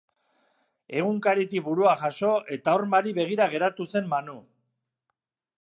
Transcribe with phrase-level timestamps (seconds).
[1.01, 4.39] Egunkaritik burua jaso eta hormari begira geratu zen Manu.